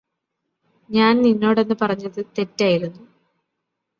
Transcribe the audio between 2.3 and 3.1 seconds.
തെറ്റായിരുന്നു.